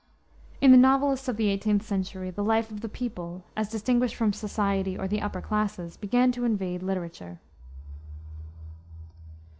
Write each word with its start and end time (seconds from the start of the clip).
In 0.61 0.71
the 0.71 0.79
novelists 0.79 1.27
of 1.27 1.37
the 1.37 1.55
18th 1.55 1.83
century, 1.83 2.31
the 2.31 2.43
life 2.43 2.71
of 2.71 2.81
the 2.81 2.89
people, 2.89 3.43
as 3.55 3.69
distinguished 3.69 4.15
from 4.15 4.33
"society" 4.33 4.97
or 4.97 5.07
the 5.07 5.21
upper 5.21 5.41
classes, 5.41 5.95
began 5.95 6.31
to 6.31 6.43
invade 6.43 6.81
literature. 6.81 7.39